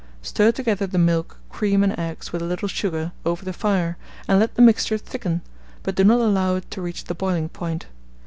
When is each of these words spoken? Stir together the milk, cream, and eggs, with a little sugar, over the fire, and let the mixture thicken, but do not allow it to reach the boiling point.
Stir 0.23 0.51
together 0.51 0.87
the 0.87 0.97
milk, 0.97 1.37
cream, 1.51 1.83
and 1.83 1.93
eggs, 1.95 2.33
with 2.33 2.41
a 2.41 2.45
little 2.45 2.67
sugar, 2.67 3.11
over 3.23 3.45
the 3.45 3.53
fire, 3.53 3.97
and 4.27 4.39
let 4.39 4.55
the 4.55 4.61
mixture 4.63 4.97
thicken, 4.97 5.41
but 5.83 5.93
do 5.93 6.03
not 6.03 6.19
allow 6.21 6.55
it 6.55 6.71
to 6.71 6.81
reach 6.81 7.03
the 7.03 7.13
boiling 7.13 7.49
point. 7.49 7.85